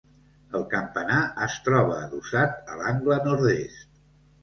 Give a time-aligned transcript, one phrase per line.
[0.59, 1.19] El campanar
[1.49, 3.91] es troba adossat a l'angle nord-est.